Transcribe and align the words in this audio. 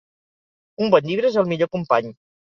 Un 0.85 0.89
bon 0.95 1.05
llibre 1.11 1.31
és 1.33 1.39
el 1.43 1.47
millor 1.53 1.71
company. 1.79 2.11